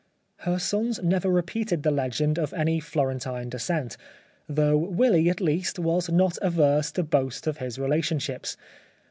[0.37, 3.97] Her sons never repeated the legend of any Florentine descent,
[4.49, 8.57] though Willy, at least, was not averse to boast of his relationships.